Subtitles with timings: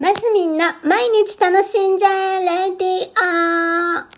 [0.00, 4.17] まずみんな毎日楽しんじゃえレディオ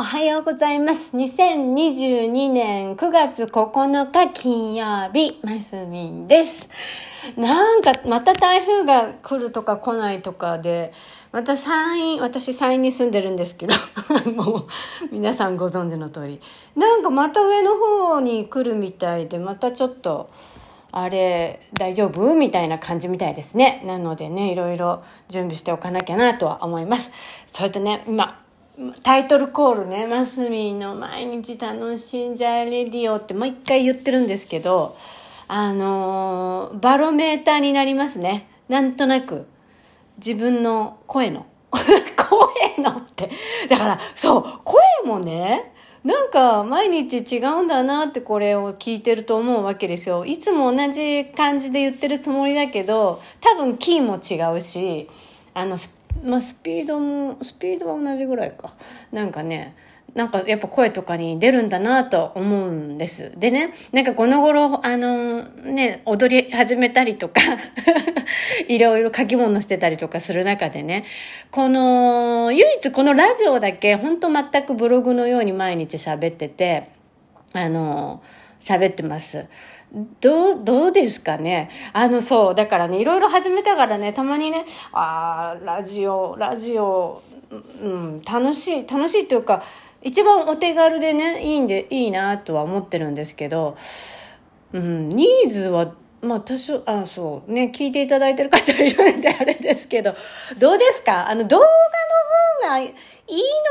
[0.00, 1.10] おはようございます。
[1.16, 6.68] 2022年9月9日金曜日、マスミンです。
[7.36, 10.92] なんか、また台風が来るとか来ないとかで、
[11.32, 13.74] また山陰、私山陰に住んでるんですけど、
[14.40, 14.66] もう
[15.10, 16.40] 皆さんご存知の通り。
[16.76, 20.30] なんかまた上の方に来るみたいで、またちょっと、
[20.92, 22.36] あれ、大丈夫？
[22.36, 23.82] みたいな感じみたいですね。
[23.84, 27.10] なのでね、いろいろ準備しておかなきゃなとは思います。
[27.48, 28.38] それとね、今、
[29.02, 34.96] タイトルコールね、マスミンの毎日楽しんじゃえレディオってもう一回言ってるんですけど、
[35.48, 38.48] あのーバロメーターになりますね。
[38.68, 39.46] なんとなく、
[40.18, 41.46] 自分の声の。
[41.74, 43.30] 声のって。
[43.68, 45.72] だから、そう、声もね、
[46.04, 50.24] なんか毎日違うんだなってこれを聞いてると思うわけですよ。
[50.24, 55.08] いつも同じ感じで言ってるつもりだけど、多分キーも違うし、
[55.52, 58.74] あの、スまあ、スピードも、スピードは同じぐらいか。
[59.12, 59.74] なんかね、
[60.14, 63.32] なんかやっぱ声とかに出るんだなと思うんです。
[63.36, 67.40] でね、なんかこの頃、あのね、踊り始めたりとか、
[68.68, 71.04] いろいろ書き物してたりとかする中でね、
[71.50, 76.88] この、唯一このラジオだけ、本当全くブログのように毎日喋ってて、
[77.52, 78.22] あの、
[78.60, 79.46] 喋ってます。
[80.20, 81.70] どう、どうですかね？
[81.92, 89.62] あの、そう、だからね、いろいろ始めたからね、たまにね、あー、ラジオ、ラジオ、うん、楽しい、楽しいっていうか、
[90.02, 93.76] 一番お手軽でね、いいんで、いいなとは思ってるんですけど、
[94.72, 100.14] うん、ニーズは、まあ多少、あ、そう、ね、聞いていただいてる方いるんであれですけど、
[100.58, 101.30] どうですか？
[101.30, 101.64] あの、動画
[102.62, 102.92] の方がいい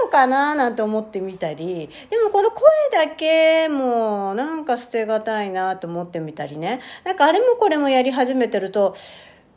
[0.04, 6.80] のかななんて思ってみたり、でもこの声だけもなんか捨てがたいなと思ってみたりね。
[7.04, 8.96] なんかあれもこれもやり始めてると、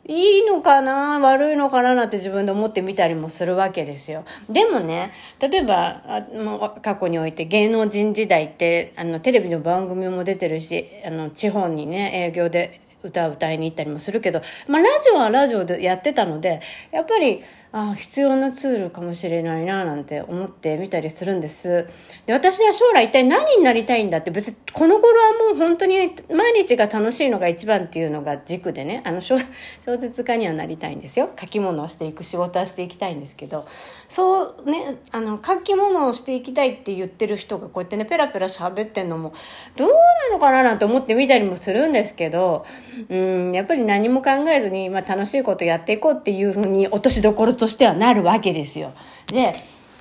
[0.07, 4.25] いいのかな悪いのかななんて自分で思ってみたりもするわけですよ。
[4.49, 16.61] でもね、例えば、あもう過去において芸能人時代って、あの、テレビの番組も出てるし、あの、地方にね、営業で歌を歌いに行ったりもするけど、まあ、ラジオはラジオでやってたので、
[16.91, 21.87] やっぱり、あ必要なツールかもしれないななんて思ってみたりするんです。
[22.25, 29.37] で、私は将来一体何になりたいんだって別にこの頃はもう本当に毎日が楽しいのが一番っていうのが軸でね、あの 小
[29.85, 31.29] 説家にはなりたいんですよ。
[31.39, 33.65] 書き物をしていく仕事はしていきたいんですけど、
[34.09, 39.31] そうね、あの書き物をしていきたいって言ってる人がこうやってね、ペラペラ喋ってんのも
[39.77, 39.93] どうな
[40.33, 42.65] のかななんて思ってみたりもするんですけど、
[43.07, 48.91] うん、やっぱり何も考えずに、まあ楽しいことやっていこうっていうふうに落としどころとしてはなるわけですよ。
[49.27, 49.55] で、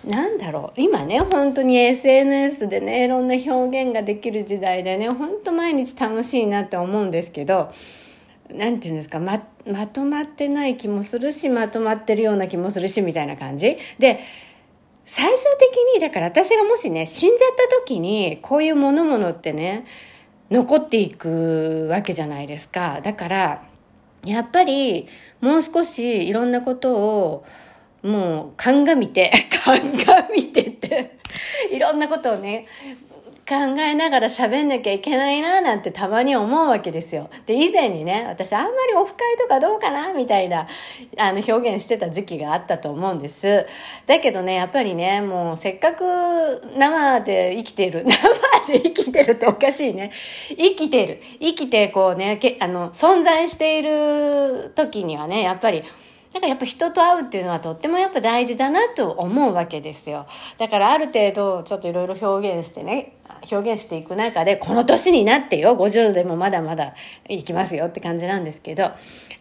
[0.04, 0.80] なんだろう。
[0.80, 7.70] 今ね本当に SNS でねいろんな表現ができる時代でね本当毎日楽しいなって思うんですけど
[8.48, 13.76] なんていうんですかままとまってない気もするしまとまってるような気もするしみたいな感じ。
[13.98, 14.20] で
[15.04, 19.84] 最終的にだから私がもしね死んじゃった時にこういうものものってね
[20.50, 23.02] 残っていくわけじゃないですか。
[23.02, 23.69] だから
[24.24, 25.08] やっぱり
[25.40, 27.46] もう少しいろんなことを
[28.02, 29.30] もう鑑みて
[29.64, 29.80] 鑑
[30.34, 31.18] みてって
[31.72, 32.66] いろんなことをね
[33.50, 37.28] 考えながら喋んなきゃいけないななんてたまに思うわけですよ。
[37.46, 40.68] で、以前にね、私あんまりオフ会とかどうかなみたいな、
[41.18, 43.66] あの、表現してた時期があったと思うんです。
[44.06, 46.04] だけどね、やっぱりね、もうせっかく
[46.78, 48.04] 生で生きてる、
[48.68, 50.12] 生で生きてるっておかしいね。
[50.56, 51.20] 生きてる。
[51.40, 55.82] 生きてこうね、けあの、存在している時にはね、やっぱり、
[56.32, 60.26] なんかやっぱ人と会うっていうのはとってもやっぱ大事だなと思うわけですよ。
[60.58, 63.16] だからある程度ちょっといろいろ表現してね、
[63.50, 66.94] 表現していく中で、この年になってよ、50でもまだまだ
[67.28, 68.90] いきますよって感じなんですけど、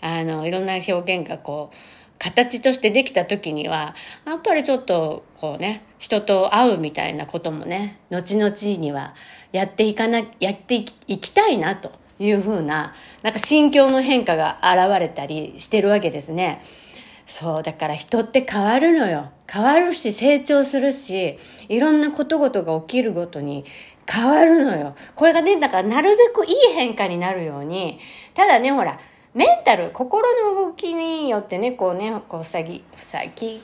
[0.01, 1.75] あの、いろんな表現がこう、
[2.19, 3.95] 形としてできた時には、
[4.25, 9.15] やっぱりちょっとこうね、人と会うみたいなこともね、後々には
[9.51, 11.91] やっていかな、やっていきいきたいなと。
[12.19, 12.93] いうふうな、
[13.23, 16.61] なんか心境の変化が現れたりしてるわけですね。
[17.29, 19.29] そう、だから人って変わるのよ。
[19.47, 21.37] 変わるし、成長するし、
[21.69, 23.65] いろんなことごとが起きるごとに
[24.11, 24.95] 変わるのよ。
[25.13, 27.99] これがね、だからなるべくいい変化になるように、
[28.33, 28.99] ただね、ほら、
[29.35, 33.61] メンタル、心の動きによってね、こうね、こう、塞ぎ、塞ぎ、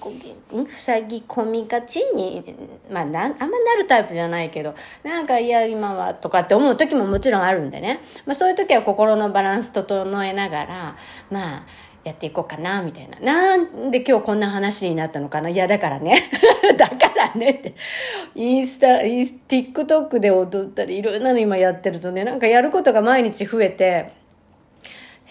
[0.69, 2.43] 塞ぎ込みがちに、
[2.91, 7.99] まあ、なん、あんまなるタイプじゃないけど、なんか、いや、今は、とかって思う時ももちろんあるんでね。
[8.27, 10.95] まあ、そういう時は心のバランス整えながら、
[11.31, 11.63] まあ、
[12.05, 13.19] やっていこうかな、みたいな。
[13.19, 15.49] なんで今日こんな話になったのかな？
[15.49, 16.29] いや、だからね。
[16.77, 17.73] だからねって。
[18.35, 24.11] インスタ、インス、TikTok で踊ったり、いろいろなの今やってるとね、なんかやることが毎日増えて、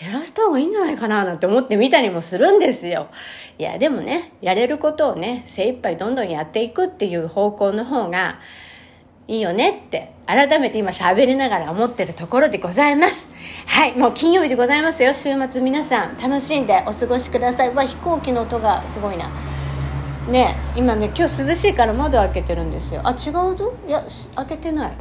[0.00, 3.06] 減らした方がいいんじゃないかななんて思ってみたりもするんですよ。
[3.56, 8.40] いや、でもね、やれることをね、精一杯どんどんやっていくっていう方向の方が
[9.26, 13.30] いいよねって改めて今喋りながら思ってるところでございます。
[13.66, 15.14] はい、もう金曜日でございますよ。
[15.14, 17.74] 週末皆さん楽しんでお過ごしください。
[17.74, 19.30] わ、飛行機の音がすごいな。
[20.30, 23.02] ね今ね、今日涼しいから窓開けてるんですよ。
[23.04, 23.74] あ、違うぞ？
[23.86, 24.04] いや、
[24.36, 24.92] 開けてない。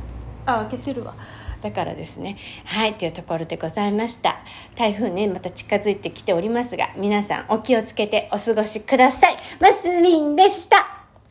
[0.45, 1.13] あ、開けてるわ。
[1.61, 4.41] だからですねはいというところでございました
[4.75, 11.02] 台風ねまた近づいてきておりますが皆さんお気をつけてお過ごしくださいマスミンでした